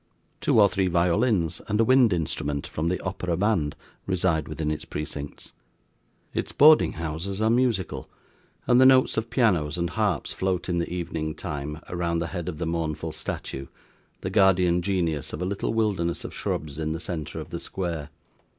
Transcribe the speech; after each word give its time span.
Two 0.39 0.59
or 0.59 0.67
three 0.67 0.87
violins 0.87 1.61
and 1.67 1.79
a 1.79 1.83
wind 1.83 2.11
instrument 2.11 2.65
from 2.65 2.87
the 2.87 2.99
Opera 3.01 3.37
band 3.37 3.75
reside 4.07 4.47
within 4.47 4.71
its 4.71 4.83
precincts. 4.83 5.51
Its 6.33 6.51
boarding 6.51 6.93
houses 6.93 7.39
are 7.39 7.51
musical, 7.51 8.09
and 8.65 8.81
the 8.81 8.85
notes 8.87 9.15
of 9.15 9.29
pianos 9.29 9.77
and 9.77 9.91
harps 9.91 10.33
float 10.33 10.67
in 10.67 10.79
the 10.79 10.91
evening 10.91 11.35
time 11.35 11.81
round 11.87 12.19
the 12.19 12.25
head 12.33 12.49
of 12.49 12.57
the 12.57 12.65
mournful 12.65 13.11
statue, 13.11 13.67
the 14.21 14.31
guardian 14.31 14.81
genius 14.81 15.33
of 15.33 15.41
a 15.43 15.45
little 15.45 15.71
wilderness 15.71 16.23
of 16.25 16.33
shrubs, 16.33 16.79
in 16.79 16.93
the 16.93 16.99
centre 16.99 17.39
of 17.39 17.51
the 17.51 17.59
square. 17.59 18.09